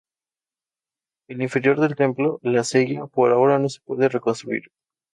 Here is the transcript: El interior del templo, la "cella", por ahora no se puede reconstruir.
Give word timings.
El 1.29 1.43
interior 1.43 1.79
del 1.79 1.95
templo, 1.95 2.39
la 2.41 2.63
"cella", 2.63 3.05
por 3.05 3.31
ahora 3.31 3.59
no 3.59 3.69
se 3.69 3.81
puede 3.81 4.09
reconstruir. 4.09 4.63